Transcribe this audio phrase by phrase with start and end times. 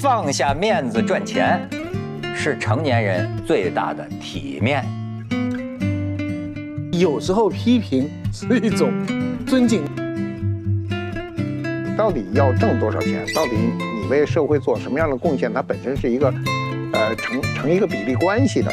[0.00, 1.60] 放下面子赚钱，
[2.34, 4.84] 是成年人最大的体面。
[6.92, 8.90] 有时候批评是一种
[9.46, 9.84] 尊敬。
[11.96, 13.26] 到底要挣多少钱？
[13.34, 15.52] 到底你为社会做什么样的贡献？
[15.52, 16.32] 它本身是一个，
[16.94, 18.72] 呃，成成一个比例关系的。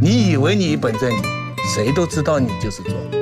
[0.00, 1.18] 你以为你本正经，
[1.74, 3.17] 谁都知道你就是装。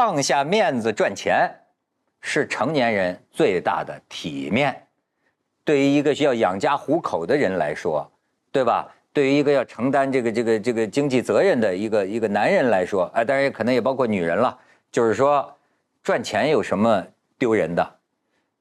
[0.00, 1.54] 放下面子赚钱，
[2.22, 4.74] 是成年人最大的体面。
[5.62, 8.10] 对于一个需要养家糊口的人来说，
[8.50, 8.90] 对吧？
[9.12, 14.58] 对于一个要承担这个这个这个经济责任的一个一个男人来说，啊，当然也可能也包括女人了。
[14.90, 15.54] 就是说，
[16.02, 17.86] 赚钱有什么丢人的？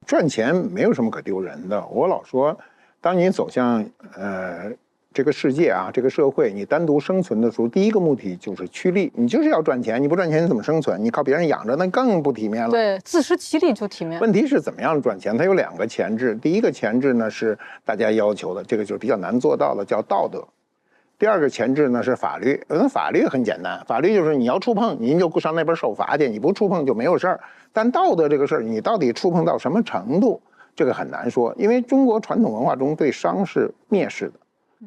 [0.05, 1.81] 赚钱没有什么可丢人的。
[1.87, 2.59] 我老说，
[2.99, 4.69] 当你走向呃。
[5.11, 11.03] 这个世界啊，这个社会，你单独生存的时候，第一个目的就是趋利，你就是要赚钱，你不赚钱你怎么生存？
[11.03, 12.69] 你靠别人养着，那更不体面了。
[12.69, 14.21] 对，自食其力就体面。
[14.21, 15.35] 问题是怎么样赚钱？
[15.35, 20.41] 它有两个前置，第一个前置呢是大家要求的，这个就是比较难做到的，叫道德；
[21.17, 22.63] 第二个前置呢是法律。
[22.67, 27.39] 那法律很简单，法律就是你要触碰，您就上那边受罚去；你不触碰就没有事儿。
[27.73, 30.39] 但道德这个事儿，你到底触碰到什么程度，
[30.75, 34.33] 这个很难说，因为中国传统文化中对商是蔑视的。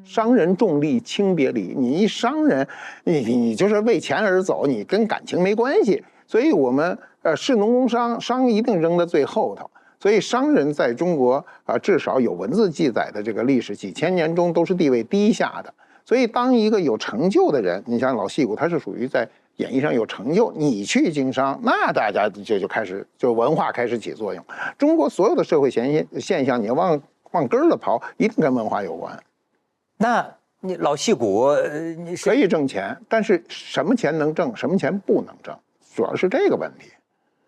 [0.04, 2.66] 商人重利轻别离，你一商人，
[3.04, 6.02] 你你就是为钱而走，你跟感情没关系。
[6.26, 9.70] 所以，我们呃士农工商，商一定扔在最后头。
[10.00, 15.72] 所以，商人在中国啊，至少有文字记载的这个历史几千年中，都是地位低下的。
[16.04, 24.42] 所以，当一个有成就的人，你像老戏骨，他是属于在演艺上有成就，你去经商，那大家就就开始就文化开始起作用。
[24.78, 27.00] 中国所有的社会现现现象，你要往
[27.32, 29.22] 往根儿了刨，一定跟文化有关。
[30.02, 31.52] 那你老戏骨，
[31.98, 35.56] 你可以挣钱，但是什么钱能挣，什么钱不能挣，
[35.94, 36.90] 主要是这个问题，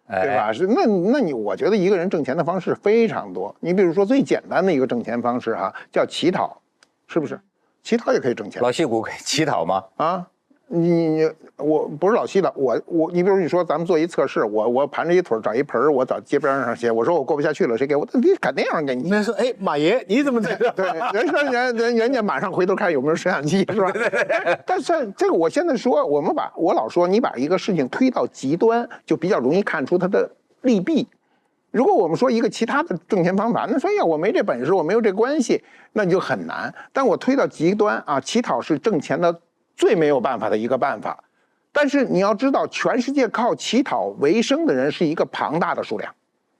[0.09, 0.53] 对吧？
[0.53, 3.53] 是那那你我觉得一个人挣钱的方式非常多。
[3.59, 6.60] 你比如说最简单的一个挣钱方式哈，叫乞讨，
[7.09, 7.41] 是不是？
[7.82, 8.62] 乞讨也可以挣钱。
[8.62, 9.84] 老戏骨可以乞讨吗？
[9.97, 10.28] 啊。
[10.69, 18.06] 你你我不是老西的，我我你比如你说咱们做一测试，我我盘着一腿找一盆我找街边上写，我说我过不下去了，谁给我？
[18.14, 19.08] 你肯定有人给你。
[19.10, 20.70] 那说哎，马爷你怎么在这？
[20.72, 23.92] 对，人说人人人家马上回头看有没有摄像机，是吧？
[24.66, 30.28] 但是这个我现在说，我们把我老说，你把一个事情推到极端，就比较容易看出它的
[30.62, 31.06] 利弊。
[31.70, 36.72] 如果我们说一个其他的挣钱方法，那说呀我没这本事，我没有这关系，那你就很难。
[36.92, 39.41] 但我推到极端啊，乞讨是挣钱的。
[39.77, 41.23] 最没有办法的一个办法，
[41.73, 46.15] 但是你要知道，全世界靠乞讨为生的人是一个庞大的数量，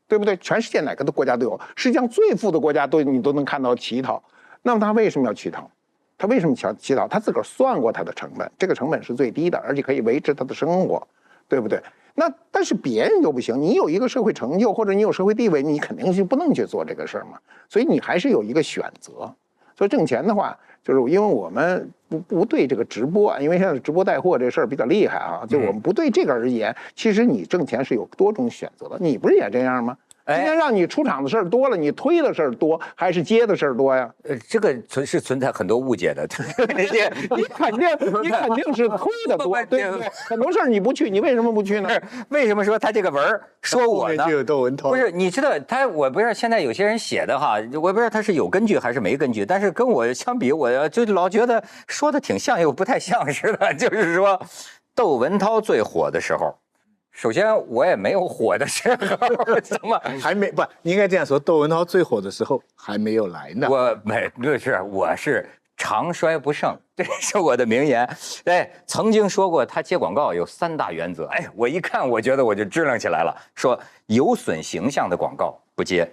[0.09, 0.37] 对不对？
[0.39, 4.23] 全世界哪个的国家都有，世界上最富的国家都你都能看到乞讨。
[4.63, 5.71] 那么他为什么要乞讨？
[6.19, 7.07] 他为什么乞乞讨？
[7.07, 11.07] 他自个儿算过他的成本，这个成本是最低的，而且可以维持他的生活，
[11.49, 11.81] 对不对？
[12.15, 17.39] 那但是别人就不行，你有一个社会成就或者你有社会地位，你肯定是不能去做这个事儿嘛。
[17.69, 19.33] 所以你还是有一个选择。
[19.77, 20.59] 所以挣钱的话。
[20.85, 29.97] 就是因为我们不不对这个直播，因为现在直播带货这事儿比较厉害啊，就我们不对这个而言，其实你挣钱是有多种选择的，你不是也这样吗？
[30.27, 34.11] 今天让你出场的事儿多了，你推的事儿多还是接的事儿多呀？
[34.23, 36.27] 呃，这个存是存在很多误解的。
[37.37, 37.89] 你肯定
[38.23, 40.09] 你肯定是推的多， 对不对？
[40.27, 41.91] 很多事儿你不去，你为什么不去呢？
[42.31, 44.25] 为什么说他这个文儿说我呢？
[44.25, 44.89] 就有窦文涛。
[44.89, 53.75] 不是，你知道他，我不知道现在有些人写的哈，我不知道他是有根据还是没根据，但是跟我相比，我就老觉得说的挺像又不太像似的。
[53.75, 54.41] 就是说，
[54.95, 56.57] 窦文涛最火的时候。
[57.15, 60.63] 首先，我也没有火的时候，怎么 还没不？
[60.83, 63.69] 你应该这样说，窦文涛最火的时候还没有来呢。
[63.71, 68.05] 我没，不是，我是长衰不盛，这是我的名言。
[68.47, 71.27] 哎，曾经说过，他接广告有三大原则。
[71.27, 76.13] 哎，我一看，我觉得我就支棱起来了，说有损形象的广告不接，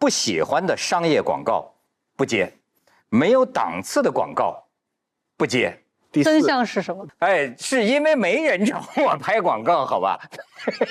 [0.00, 1.72] 不喜欢的商业广告
[2.16, 2.52] 不接，
[3.08, 4.64] 没有档次的广告
[5.36, 5.78] 不接。
[6.22, 7.06] 真相是什么？
[7.18, 10.20] 哎，是因为没人找我拍广告，好吧？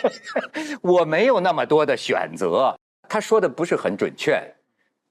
[0.82, 2.76] 我没有那么多的选择。
[3.08, 4.42] 他说的不是很准确，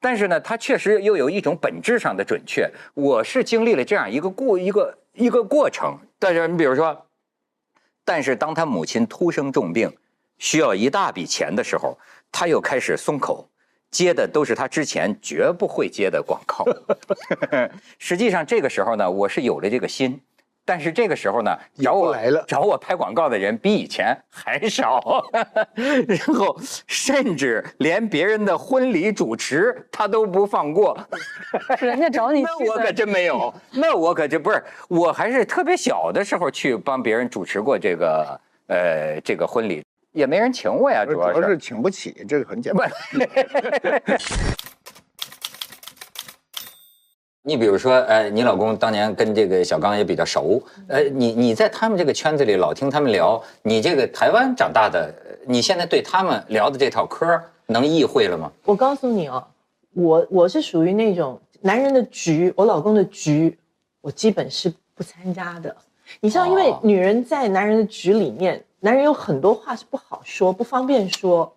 [0.00, 2.68] 但是呢，他确实又有一种本质上的准确。
[2.94, 5.96] 我是经历了这样一个过一个一个过程。
[6.18, 7.06] 但是你比如说，
[8.04, 9.96] 但是当他母亲突生重病，
[10.38, 11.96] 需要一大笔钱的时候，
[12.32, 13.48] 他又开始松口。
[13.92, 16.64] 接的都是他之前绝不会接的广告。
[17.98, 20.18] 实际上，这个时候呢，我是有了这个心，
[20.64, 22.42] 但是这个时候呢，找我来了。
[22.48, 25.22] 找我拍广告的人比以前还少，
[26.08, 30.98] 然后甚至连别人的婚礼主持他都不放过。
[31.78, 42.90] 人家找你那我可，真没有，那我可真不是，我还是特别小的时候去帮别人主持过这个呃这个婚礼，也没人请我呀，主要是主要是请不起，这个很简单。
[47.44, 57.26] 你比如说，呃，你老公当年跟这个小刚也比较熟，呃，你你在他们这个圈子里老听他们聊，你这个台湾长大的，呃你现在对他们聊的这套嗑
[57.66, 58.52] 能意会了吗？
[58.64, 59.44] 我告诉你哦，
[59.92, 63.58] 我我是属于那种男人的局，我老公的局，
[64.00, 65.74] 我基本是不参加的。
[66.20, 71.54] 你知道，因为哦女人在男人的局里面，男人有很多话是不好说、不方便说，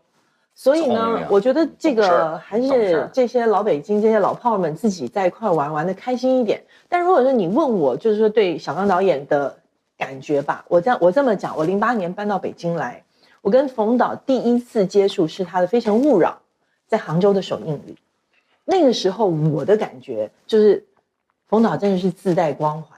[0.54, 6.64] 所以呢，我觉得这个还是这些老北京这些老炮儿们自己在一块玩玩的开心一点。
[6.88, 9.58] 但如果说你问我，就是说对小刚导演的
[9.98, 13.04] 感觉吧，我这样我这么讲，我零八年搬到北京来，
[13.42, 16.30] 我跟冯导第一次接触是他的《非诚勿扰》
[16.88, 17.98] 在杭州的首映礼。
[18.66, 20.86] 那个时候我的感觉就是，
[21.48, 22.95] 冯导真的是自带光环，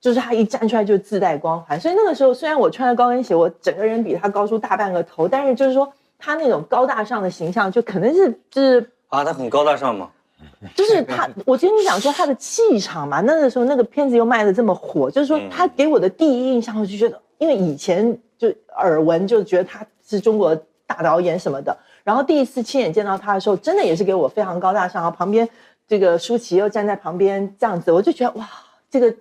[0.00, 1.80] 就是他一站出来就自带光环。
[1.80, 10.10] 所以那个时候虽然我穿着高跟鞋，我整个人比他高出大半个头，但是就是说他那种高大上的形象，就可能是就是啊，他很高大上吗？
[10.76, 20.54] 就是他，我跟你想说他的气场嘛，那个时候那个片子又卖的这么火，就是说他给我的第一印象，我就觉得，因为以前就耳闻就觉得他是中国
[20.86, 25.48] 大导演什么的，然后第一次亲眼见到他的时候，真的也是给我非常高大上，然后旁边
[25.88, 28.48] 这个舒淇又站在旁边这样子，我就觉得哇，
[28.88, 29.12] 这个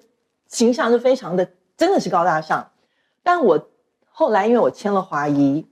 [0.48, 2.72] 形象是非常的，真的是高大上。
[3.24, 3.70] 但我
[4.10, 5.68] 后来因为我签了华谊，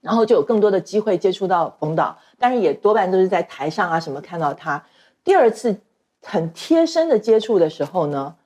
[0.00, 4.84] 然后就有更多的机会接触到冯导，但是也多半都是在台上啊什么看到他。
[5.24, 5.76] 第二次
[6.22, 8.36] 很贴身的接触的时候呢，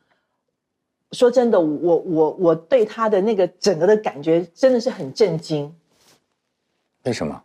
[1.13, 5.75] 说真的，我我我对他的那个整个的感觉真的是很震惊。
[7.05, 7.43] 为什么？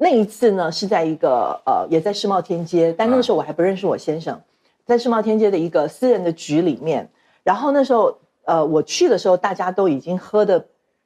[0.00, 4.40] 那一次呢是在一个呃也在世贸天阶，但那个时候我还不认识我先生，
[4.86, 7.10] 在世贸天阶的一个私人的局里面，
[7.48, 10.62] 然后那时候呃我去的时候大家都已经喝的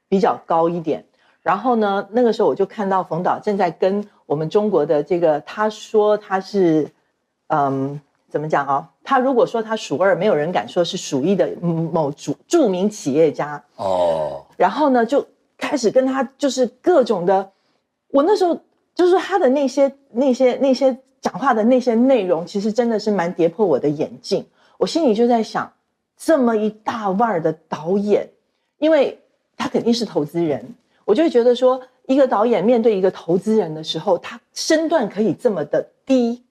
[0.09, 1.05] 比较高一点，
[1.41, 6.91] 然后呢那个时候我就看到冯导正在跟我们中国的这个他说他是
[7.47, 8.91] 嗯怎么讲啊？
[9.05, 15.25] 他如果说他数二，没有人敢说是数一的嗯某著著名企业家，哦，然后呢，就
[15.57, 17.53] 开始跟他就是各种的，
[18.11, 18.59] 我那时候
[18.97, 24.45] 就是他的那些那些那些讲话的那些内容，其实真的是蛮跌破我的眼镜。
[24.79, 25.73] 我心里就在想，
[26.25, 28.29] 这么一大腕儿的导演，
[28.79, 29.19] 因为
[29.57, 30.75] 他肯定是投资人，
[31.05, 36.45] 我就会觉得说，一个导演面对一个投资人的时候，他身段可以这么的低，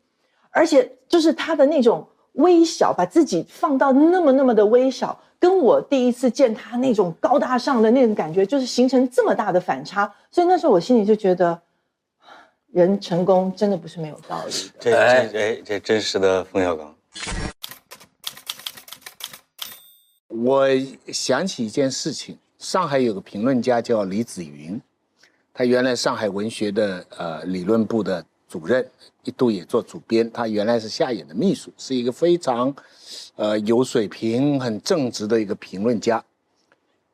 [0.50, 10.14] 而且就是他的那种微小，把自己放到那么那么的微小，跟我第一次见他那种高大上的那种感觉，就是形成这么大的反差。
[10.30, 11.62] 所以那时候我心里就觉得，
[12.74, 14.74] 人成功真的不是没有道理的。
[14.80, 16.94] 这这这真实的冯小刚，
[20.44, 20.68] 我
[21.14, 24.82] 想起一件事情，上海有个评论家叫李子云，
[25.54, 28.84] 他原来上海文学的呃理论部的主任，
[29.24, 30.32] 一度也做主编。
[30.32, 32.76] 他原来是夏衍的秘书，是一个非常
[33.36, 36.24] 呃有水平、很正直的一个评论家。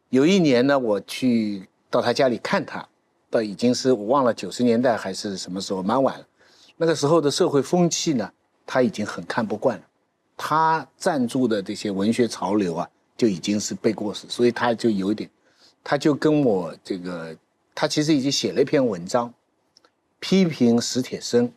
[0.10, 2.88] 有一年呢，我去到他家里看他，
[3.30, 6.26] 到已经是我忘了九十年代还是什么时候，蛮晚了。
[6.78, 8.32] 那个时候的社会风气呢，
[8.66, 9.84] 他已经很看不惯了。
[10.38, 15.30] 他赞助的这些文学潮流啊，就已经是背过时，所以他就有一点，
[15.84, 17.36] 他就跟我这个，
[17.74, 19.34] 他其实已经写了一篇文章，
[20.20, 21.52] 批评史铁生。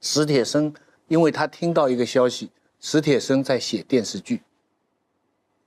[0.00, 0.74] 史铁生，
[1.08, 4.42] 因为他听到一个消息，史铁生在写电视剧，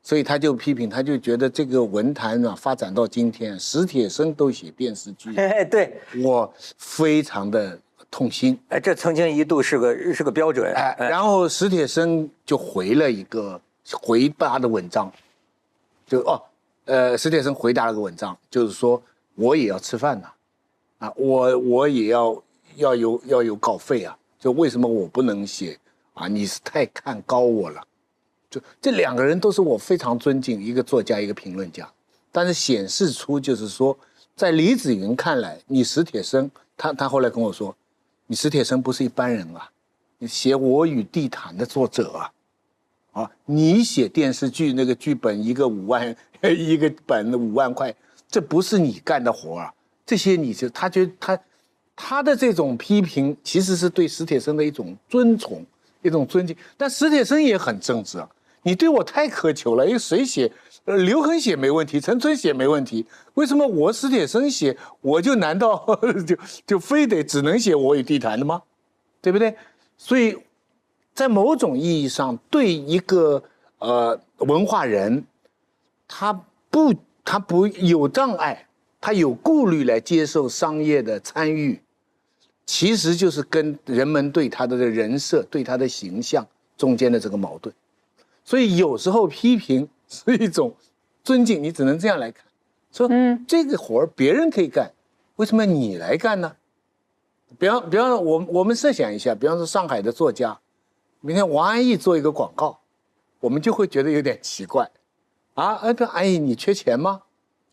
[0.04, 7.80] 所以他就批评，他就觉得这个文坛啊发展到今天，史铁生都写电视剧，哎，对，我非常的
[8.12, 8.56] 痛心。
[8.70, 13.60] 哎，这曾经一度是个是个标准，哎，然后史铁生就回了一个
[13.94, 15.12] 回答的文章，
[16.06, 16.42] 就哦，
[16.86, 19.02] 呃，史铁生回答了个文章，就是说
[19.36, 20.28] 我也要吃饭呐、
[21.00, 22.44] 啊，我我也要
[22.76, 25.80] 要有要有稿费啊，就为什么我不能写？
[26.14, 26.28] 啊？
[26.28, 27.82] 你是太看高我了，
[28.50, 31.88] 就这两个人都是我非常尊敬，一个作家，一个评论家，
[32.32, 33.98] 但是显示出就是说，
[34.36, 37.76] 在李子云看来，你史铁生，他他后来跟我说，
[38.26, 39.70] 你史铁生不是一般人啊。
[40.20, 42.32] 你写《我与地毯》的作者啊，
[43.18, 47.92] 啊，你写电视剧那个剧本一个五万， 一个本五万块，
[48.30, 49.74] 这不是你干的活啊！
[50.06, 51.40] 这些你就他觉得他
[51.96, 55.66] 他的这种批评其实是对史铁生的一种尊崇，
[56.04, 56.56] 一种尊敬。
[56.78, 58.30] 但史铁生也很正直啊，
[58.62, 60.52] 你对我太苛求了，因为谁写，
[60.86, 65.84] 呃，刘恒写没问题，陈春写没问题，为什么我史铁生写，我就难道
[66.28, 68.62] 就就非得只能写我与地坛的吗？
[69.20, 69.56] 对不对？
[69.98, 70.38] 所以，
[71.18, 73.42] 在某种意义上，对一个
[73.80, 75.26] 呃文化人，
[76.08, 76.32] 他
[76.70, 76.94] 不
[77.26, 78.68] 他不有障碍，
[79.02, 81.82] 他有顾虑来接受商业的参与，
[82.68, 86.46] 其实就是跟人们对他的人设、对他的形象
[86.78, 87.74] 中间的这个矛盾。
[88.46, 90.72] 所以有时候批评 是一种
[91.24, 92.46] 尊敬，你只能这样来看，
[92.92, 94.94] 说嗯这个活儿别人可以干，
[95.38, 96.56] 为什么你来干呢？
[97.58, 100.60] 比方，比方说，我我们设想一下，比方说上海的作家，
[101.22, 102.80] 明天王安忆做一个广告，
[103.40, 104.90] 我们就会觉得有点奇怪，
[105.56, 107.22] 啊，哎，对，安忆你缺钱吗？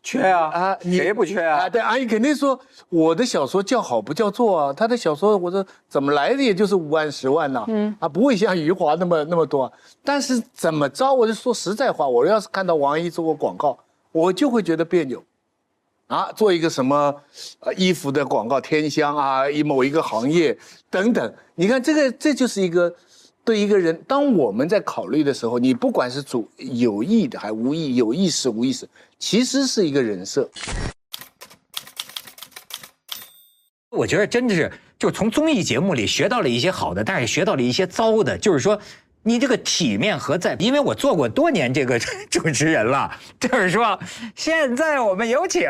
[0.01, 1.69] 缺啊啊，你谁不缺啊啊，？
[1.69, 2.59] 对，安忆肯定说
[2.89, 9.71] 我的小说叫好不叫座啊，他的小说我说怎么来的也就是五万十万呐、嗯，啊，不会像余华那么那么多啊。
[10.03, 13.79] 但是怎么着，我就说实在话，我要是看到王安忆做过广告，
[14.11, 15.23] 我就会觉得别扭。
[16.05, 17.15] 啊，做一个什么
[17.61, 20.55] 呃衣服的广告，天香啊，一某一个行业
[20.91, 22.93] 等等，你看这个这就是一个
[23.45, 30.49] 对一个人，当我们在考虑的时候，你不管是主有意的还是无意，有意识无意识，其实是一个人设。
[33.91, 38.35] 我觉得真的是，就从综艺节目里学到了一些好的，但是学到了一些糟的。
[38.35, 38.77] 就是说，
[39.21, 40.55] 你这个体面何在？
[40.59, 41.99] 因为我做过多年这个
[42.29, 43.97] 主持人了，就是说，
[44.35, 45.61] 现在我们有请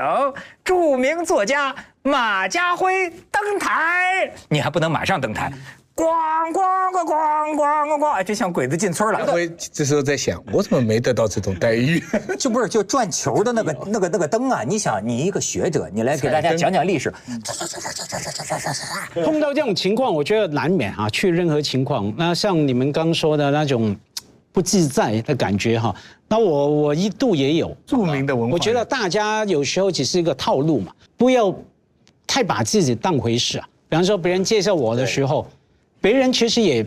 [0.63, 5.51] 著名作家马家辉登台，你还不能马上登台。
[5.95, 6.03] 咣
[6.51, 6.59] 咣
[6.91, 9.19] 咣咣咣咣咣，就像鬼子进村了。
[9.31, 9.39] 我
[9.71, 12.03] 这时候在想，我怎么没得到这种待遇？
[12.37, 14.61] 就不是就转球的那个 那个那个灯啊！
[14.63, 17.09] 你想，你一个学者，你来给大家讲讲历史。
[19.23, 23.95] 碰到这种情况，我觉得难免啊，去任何情况，那像你们刚说的那种
[24.51, 25.95] 不自在的感觉哈，
[26.27, 27.73] 那我我一度也有。
[27.85, 31.55] 著名的文化我觉得大家有时候只是一个套路嘛，不要
[32.27, 33.69] 太把自己当回事啊。
[33.87, 35.47] 比方说，别人介绍我的时候，
[36.05, 36.85] 别人其实也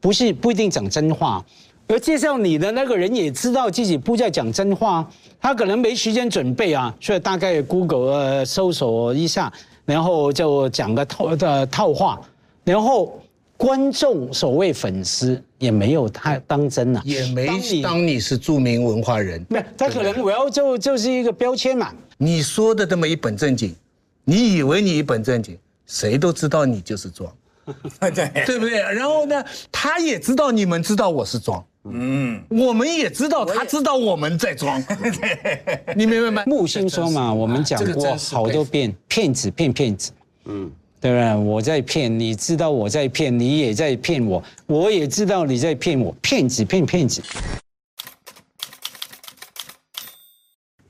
[0.00, 1.40] 不是不一定讲真话，
[1.86, 5.08] 而介绍你的那个人也知道自己不在讲真话，
[5.40, 9.52] 他可能没时间准备啊，所以大概 Google 呃搜索一下，
[9.84, 12.20] 然后就讲个套的套话，
[12.64, 13.22] 然后
[13.56, 21.94] 观众所谓粉丝也没有太当真啊，也没当你当你是著名文化人，没有，他可能我要就就是一个标签嘛。
[22.18, 23.72] 你说的这么一本正经，
[24.24, 27.32] 你以为你一本正经，谁都知道你就是装，
[28.14, 28.78] 对，对不对？
[28.78, 34.82] 然后呢，他也知道你们知道我是装，嗯，我们也知道他知道我们在装，
[35.94, 36.42] 你明白吗？
[36.46, 40.12] 木星说嘛，我们讲过好多遍，骗子骗骗子，
[40.46, 41.34] 嗯，对不对？
[41.36, 47.22] 我在骗，你知道我在骗，你也在骗我，我也知道你在骗我，骗子骗骗子。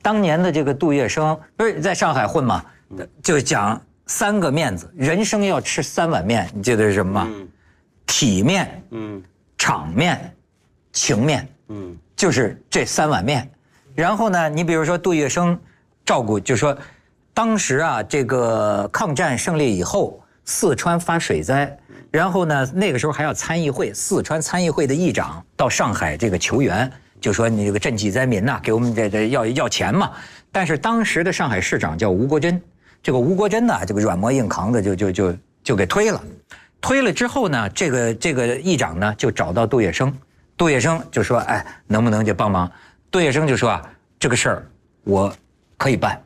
[0.01, 2.65] 当年的这个杜月笙不是在上海混嘛，
[3.21, 7.29] 就讲三个面子，人生要吃三碗面，你记得是什么吗？
[8.05, 9.23] 体面、嗯
[9.57, 10.35] 场面、
[10.91, 13.49] 情面，嗯就是这三碗面。
[13.95, 15.57] 然后呢，你比如说杜月笙
[16.05, 16.77] 照顾，就说
[17.33, 21.77] 当时啊，这个抗战胜利以后，四川发水灾，
[22.09, 26.91] 然后呢，那个时候还要参议会，四川参议会的议长到上海这个求援，
[27.21, 30.11] 就说你这个赈济灾民呐、给我们这这要要钱嘛。
[30.51, 32.59] 但是当时的上海市长叫吴国桢，
[33.03, 36.21] 这个吴国桢呢，这个软磨硬扛的就就就就给推了。
[36.79, 40.11] 推了之后呢，这个这个议长呢就找到杜月笙，
[40.57, 42.71] 杜月笙就说：“哎，能不能就帮忙？”
[43.11, 43.81] 杜月笙就说：“啊，
[44.19, 44.67] 这个事儿
[45.03, 45.33] 我
[45.77, 46.21] 可以办。”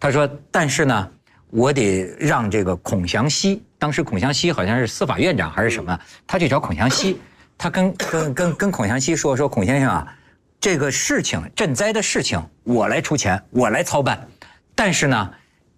[0.00, 1.10] 他说：“但是呢，
[1.50, 7.20] 我得让这个孔祥熙，当时孔祥熙好像是司法院长还是什么，他去找孔祥熙，
[7.56, 10.16] 他跟跟跟跟孔祥熙说说，孔先生啊，
[10.60, 14.26] 这个事情赈灾的事情我来出钱，我来操办，
[14.74, 15.30] 但是呢，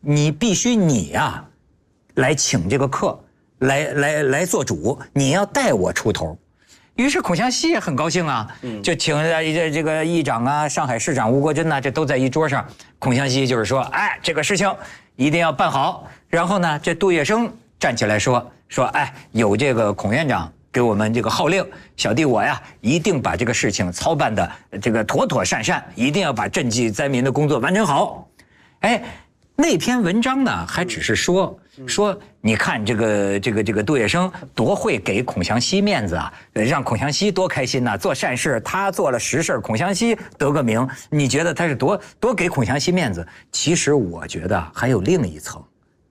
[0.08, 1.44] 你必须你呀、
[2.14, 3.18] 来请这个客，
[3.58, 6.38] 来来来做主，你要带我出头。
[6.94, 8.48] 于是孔祥熙也很高兴啊，
[8.84, 12.64] 就请了这这个议长啊、上海市长吴国桢呐，这都在一桌上。
[13.00, 14.72] 孔祥熙就是说，哎，这个事情
[15.16, 16.08] 一定要办好。
[16.28, 24.48] 然后呢，这杜月笙站起来说说，哎，有这个孔院长给我们这个号令，小弟我呀，一定把这个事情操办的
[24.80, 28.28] 这个妥妥善善，一定要把赈济灾民的工作完成好。
[28.80, 29.02] 哎，
[29.58, 43.26] 那篇文章呢，还只是说说，你看这个这个这个杜月笙多会给孔祥熙面子啊，呃让孔祥熙多开心呐、做善事他做了实事孔祥熙得个名，你觉得他是多多给孔祥熙面子？
[43.50, 45.62] 其实我觉得还有另一层，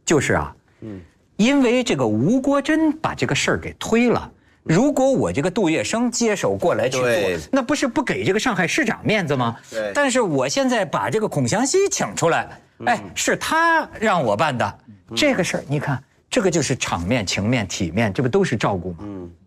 [0.03, 0.99] 就是啊，嗯。
[1.37, 4.31] 因为这个吴国桢把这个事儿给推了，
[4.63, 7.09] 如果我这个杜月笙接手过来去做，
[7.51, 9.55] 那不是不给这个上海市长面子吗？
[9.69, 9.91] 对。
[9.93, 12.47] 但是我现在把这个孔祥熙请出来，
[12.83, 14.79] 哎，是他让我办的，
[15.15, 18.97] 这个事儿你看，这个就是场面、情面、体面，这不都是照顾吗？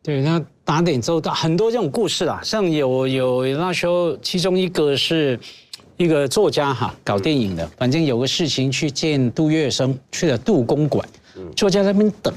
[0.03, 5.39] 对，那打点周到，很多这种故事啊，像有有那时候，其中一个是
[5.99, 11.07] 一个作家哈，搞电影的，反正有个事情去见杜月笙，去了杜公馆，
[11.55, 12.33] 作家在那边等，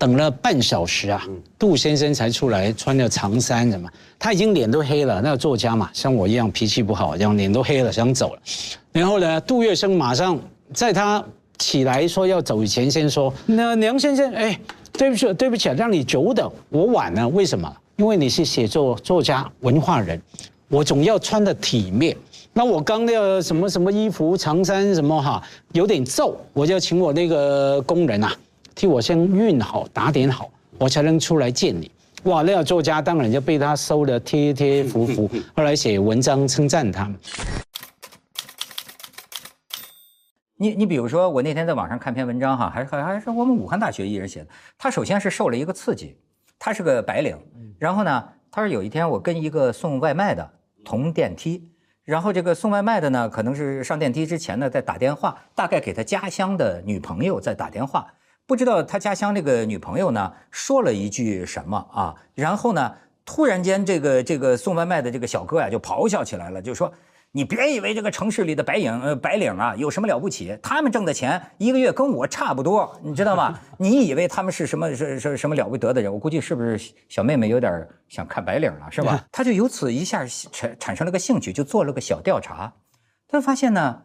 [0.00, 1.22] 等了半小时啊，
[1.58, 3.86] 杜先生才出来，穿着长衫什么，
[4.18, 8.40] 他已经脸都黑了，那个作家嘛，像我一样脾气不好，这样脸都黑了，想走了，
[8.92, 10.40] 然后呢，杜月笙马上
[10.72, 11.22] 在他
[11.58, 14.58] 起来说要走以前，先说：“那梁先生，哎，
[14.94, 17.70] 对不起，对不起，让你久等，我晚了，为什么？
[17.96, 20.18] 因为你是写作作家、文化人，
[20.68, 22.16] 我总要穿的体面。
[22.54, 25.42] 那我刚的什么什么衣服、长衫什么哈，
[25.72, 28.34] 有点皱，我就请我那个工人啊，
[28.80, 31.90] 替我先熨好、打点好，我才能出来见你。”
[32.24, 37.14] 哇，那个作家当然就被他收的贴贴服服， 后来写文章称赞他们。
[40.56, 44.46] 你你比如说，我那天在网上看篇文章哈，还还还是我们武汉大学一人写的。
[44.78, 46.16] 他首先是受了一个刺激，
[46.58, 47.36] 他是个白领，
[47.78, 50.50] 然后呢，他说有一天我跟一个送外卖的
[50.86, 51.70] 同电梯，
[52.02, 58.06] 然后这个送外卖的呢，可能是上电梯之前呢在打电话，大概给他家乡的女朋友在打电话，
[58.50, 62.92] 不知道他家乡那个女朋友呢说了一句什么啊，然后呢，
[63.24, 66.92] 突然间这个这个送外卖的这个小哥呀就咆哮起来了，就说。
[67.32, 73.56] 你别以为这个城市里的白领呃白领啊有什么了不起，他们挣的钱一个月跟我差不多，你知道吗？
[73.78, 76.12] 你以为他们是什么是是什么了不得的人？
[76.12, 79.24] 我估计是不是小妹妹有点想看白领了，是吧？
[79.30, 82.72] 他就由此一下产产生了个兴趣，就做了个小调查，
[83.28, 84.02] 他发现呢，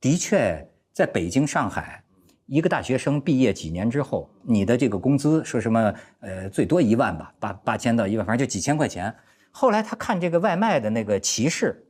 [0.00, 2.02] 的确在北京、上海，
[2.46, 9.14] 一个大学生毕业几年之后，你的这个工资说什么呃最多一万吧，八八千到一万，反正就几千块钱。
[9.50, 11.80] 后来他看这个外卖的那个骑士。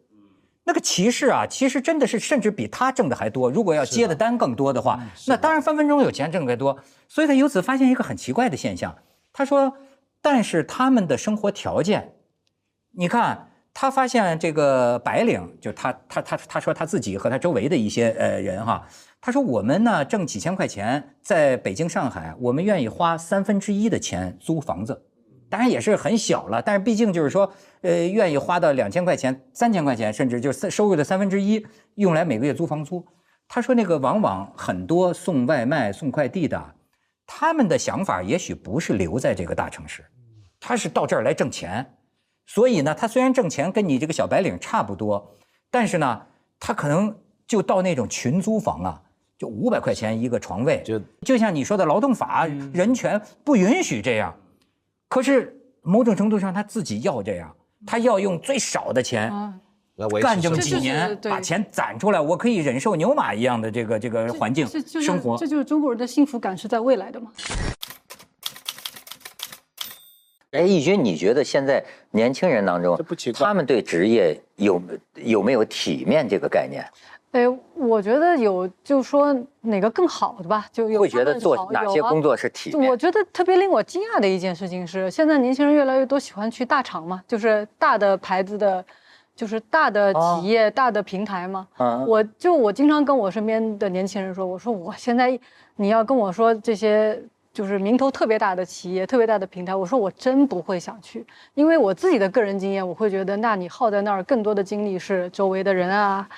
[0.66, 3.50] 那个骑士啊，其实真的是甚至比他挣的还多。
[3.50, 6.78] 如果要接的单更多的话，那当然分分钟有钱挣得多。
[7.06, 8.96] 所以他由此发现一个很奇怪的现象，
[9.30, 9.76] 他说，
[10.22, 12.14] 但是他们的生活条件，
[12.92, 18.86] 你看，他发现这个白领，就他他他他说他自己和他周围的一些呃人哈，
[19.20, 25.04] 他说我们呢挣几千块钱，在北京上海，我们愿意花三分之一的钱租房子。
[25.50, 31.64] 当然也是很小了，但是毕竟就是说，呃，愿意花到两千块钱、三千块钱，甚至就是收入的三分之一，
[31.96, 33.04] 用来每个月租房租。
[33.46, 36.74] 他说那个往往很多送外卖、送快递的，
[37.26, 40.04] 他们的想法也许不是留在这个大城市，
[40.58, 41.84] 他是到这儿来挣钱。
[42.46, 45.34] 所以呢，他虽然挣钱跟你这个小白领差不多，
[45.70, 46.22] 但是呢，
[46.60, 47.14] 他可能
[47.46, 49.02] 就到那种群租房啊，
[49.38, 54.34] 就五百块钱一个床位，就就像你说的劳动法、人权不允许这样。
[55.08, 57.54] 可是某种程度上，他自己要这样，
[57.86, 59.30] 他要用最少的钱
[59.96, 65.46] 来干这么几年，把钱攒出来，我可以忍受牛马一样的这个这个环境这就是生活这。
[65.46, 67.30] 就是中国人的幸福感是在未来的嘛？
[70.54, 72.96] 哎，义军，你觉得现在年轻人当中
[73.34, 74.80] 他们对职业有
[75.16, 76.84] 有没有体面这个概念？
[77.32, 77.42] 哎，
[77.74, 82.88] 我觉得有，就说哪个更好的吧，就有会觉得做哪些工作是体面？
[82.88, 88.84] 我觉得特别令我惊讶的一件事情是，现在年轻人越来越多喜欢去大厂嘛，就是大的牌子的，
[89.34, 91.66] 就是大的企业、大的平台嘛。
[91.78, 95.36] 嗯我就我经常跟我身边的年轻人说，我说我现在
[95.74, 97.20] 你要跟我说这些
[97.54, 106.28] 就是名头特别大的企业、特别大的平台，我说我真不会想去，因为我自己的个人经验，我会觉得，那你耗在那儿更多的精力是周围的人啊。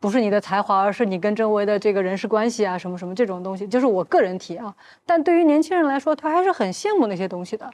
[0.00, 4.72] 不是你的才华，而是你跟周围的这个人事关系啊，什么什么这种东西，就是我个人提啊。
[5.04, 7.68] 但对于年轻人来说，他还是很羡慕那些东西的，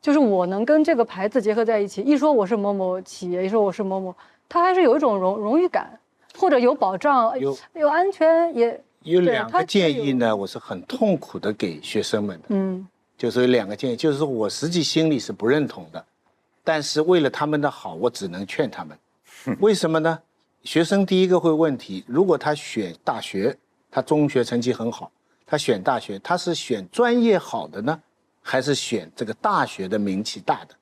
[0.00, 2.02] 就是我能跟这个牌子结合在一起。
[2.02, 4.12] 一说我是某某企业，一说我是某某，
[4.48, 5.96] 他还是有一种荣荣誉感，
[6.36, 12.86] 或者有保障，有有安全，也对有两个建议呢，我是很痛苦的给学生们的，嗯
[13.16, 16.04] 就是有两个建议，就是说我实际心里是不认同的，
[16.64, 18.96] 但是为了他们的好，我只能劝他们。
[19.60, 20.18] 为什么呢？
[20.62, 23.56] 学生第一个会问题，如果他选大学，
[23.90, 25.10] 他中学成绩很好，
[25.46, 27.98] 他选大学，他是选专业好的呢，
[28.42, 30.74] 还是选这个大学的名气大的？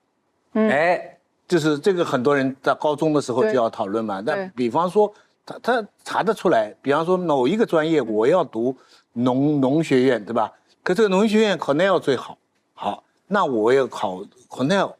[0.55, 4.21] 嗯哎，就是这个很多人在高中的时候就要讨论嘛。
[4.21, 5.13] 那比方说，
[5.49, 8.77] 他他查得出来，比方说某一个专业我要读
[9.15, 10.53] 农农学院，对吧？
[10.83, 12.37] 可这个农学院 Cornell 最好，
[12.75, 14.95] 好，那我要考 Cornell，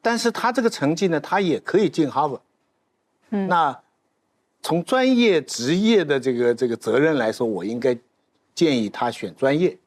[0.00, 2.40] 但是他这个成绩呢，他也可以进 Harvard。
[3.30, 3.78] 嗯那
[4.62, 7.96] 从专业职业的这个这个责任来说，我应该
[8.54, 9.78] 建议他选专业。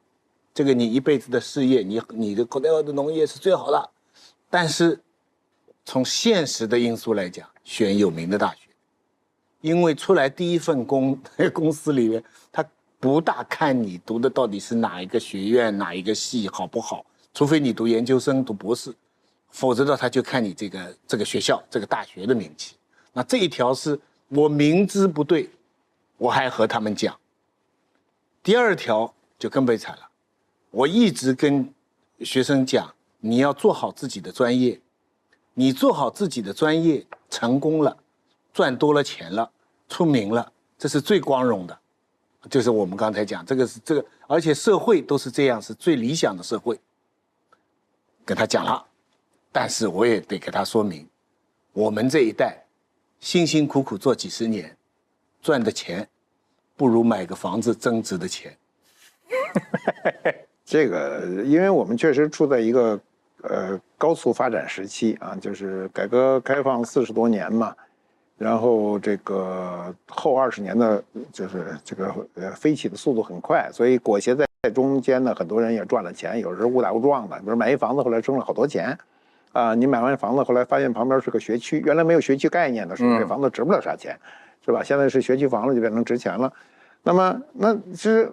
[0.54, 3.89] 这个你一辈子的事业，你你的 Cornell 的农业是最好的，
[4.50, 5.00] 但是
[5.86, 8.61] 从现实的因素来讲，选有名的大学，
[9.62, 11.17] 因为出来第一份工，
[11.54, 12.65] 公司里面他
[13.00, 18.93] 不大看你读的到底是哪一个学院、哪一个系好不好，除非你读研究生、读博士，
[19.50, 22.76] 否则的他就看你这个这个学校、这个大学的名气。
[23.13, 25.50] 那这一条是我明知不对，
[26.17, 27.17] 我还和他们讲。
[28.43, 30.10] 第二条就更悲惨了，
[30.71, 31.71] 我一直跟
[32.21, 34.80] 学生讲，你要做好自己的专业，
[35.54, 37.97] 你做好自己的专业，成功了，
[38.54, 39.50] 赚多了钱了，
[39.90, 41.80] 出名了，这是最光荣的，
[42.50, 46.80] 就是我们刚才讲这个是这个，而且社会都是这样，是最理想的社会。
[48.26, 48.86] 跟他讲了，
[49.52, 51.08] 但是我也得给他说明，
[51.74, 52.64] 我们这一代
[53.20, 54.76] 辛辛苦苦做几十年，
[55.42, 56.08] 赚的钱。
[56.78, 58.58] 不如买个房子增值的钱。
[60.66, 63.00] 这个，因为我们确实处在一个
[63.44, 67.76] 呃高速发展时期啊，就是改革开放四十多年嘛，
[68.41, 78.97] 然后这个后二十年的，就是这个呃飞起的速度很快，所以裹挟在中间呢，很多人也赚了钱，有时候误打误撞的，比如买一房子后来挣了好多钱，
[79.51, 84.17] 啊，你买完房子后来发现旁边是个学区，原来没有学区概念的时候，这房子值不了啥钱，
[84.65, 84.82] 是吧？
[84.82, 86.51] 现在是学区房了，就变成值钱了。
[87.04, 88.27] 那么，那其实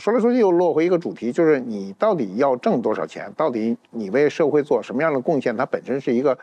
[0.00, 3.32] 说来说去又落回一个主题，就是你到底要挣多少钱？
[3.36, 5.56] 到底你为社会做什么样的贡献？
[5.56, 6.36] 它本身是一个，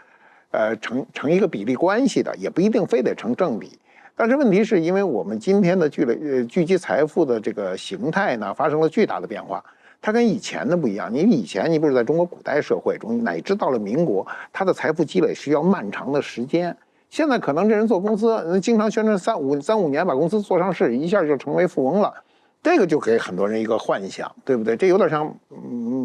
[0.52, 3.72] 呃，成成一个比例关系的，也不一定非得成正比。
[4.16, 9.64] 但是问题是因为我们今天的聚累呃聚集财富的这个形态呢，发生了巨大的变化，
[10.02, 11.12] 它跟以前的不一样。
[11.12, 16.76] 你以前你比如在中国古代社会中，乃至到了民国，它的财富积累需要漫长的时间。
[17.10, 22.14] 现在可能这人做公司，经常宣传三五三五年把公司做上市，一下就成为富翁了，
[22.64, 24.78] 这个就给很多人一个幻想，对不对？
[24.78, 25.36] 这有点像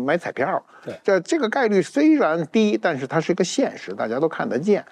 [0.05, 0.63] 买彩票。
[0.85, 4.85] 对，这这个概率虽然低，但是它是一个现实，大家都看得见。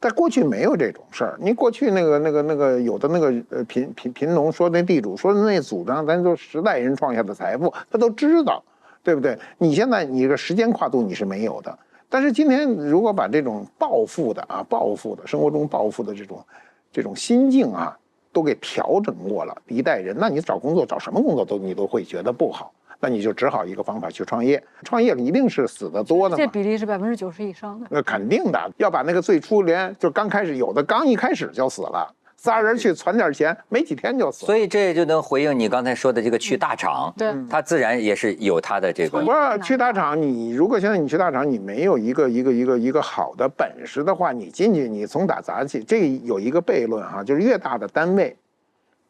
[0.00, 8.64] 在过去没有这种事儿，你过去那个那个那个有的那个呃贫贫贫农说那地主说的那主张，咱都十代人创下的财富，他都知道，
[9.02, 9.38] 对不对？
[9.58, 11.78] 你现在你这个时间跨度你是没有的。
[12.08, 16.42] 但是今天，如果把这种暴富的啊，暴富的生活中暴富的这种，
[16.90, 17.96] 这种心境啊，
[18.32, 27.86] 都给调整过了，一代人，那你找工作找什么工作都你都会觉得不好，那你就只好一个方法去创业，创业一定是死的多的这比例是百分之九十以上的。
[27.90, 32.14] 那肯定的，要把那个最初连就刚开始有的刚一开始就死了。
[32.42, 34.46] 仨人去存点钱，没几天就死。
[34.46, 39.20] 所以这就能回应你刚才说的这个去大厂，对，他自然也是有他的这个。
[39.20, 48.34] 不是去大厂，你如果现在你去大厂，你没有一个一个一个一个好的本事的话，你进去你从打杂去，这有一个悖论哈，就是越大的单位，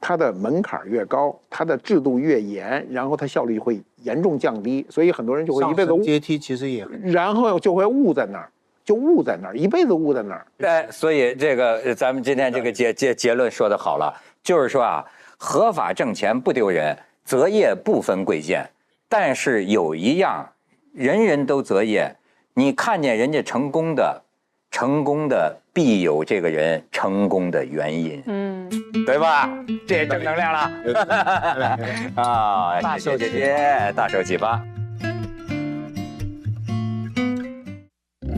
[0.00, 8.50] 它的门槛越高，它的制度越严，然后它效率会严重降低，所以很多人就会一辈子阶梯其实也，然后就会误在那儿。
[8.84, 10.46] 就误在那儿，一辈子误在那儿。
[10.60, 14.12] 哎，所以这个咱们今天这个结结结论说的好了，
[14.42, 15.04] 就是说啊，
[15.36, 18.68] 合法挣钱不丢人，择业不分贵贱，
[19.08, 20.48] 但是有一样，
[20.92, 22.14] 人人都择业，
[22.54, 24.22] 你看见人家成功的，
[24.70, 28.68] 成功的必有这个人成功的原因，嗯，
[29.06, 29.48] 对吧？
[29.86, 31.78] 这也正能量了，
[32.22, 34.60] 啊，大手姐姐，大手启发。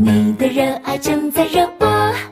[0.04, 2.31] 你的热爱正在热播。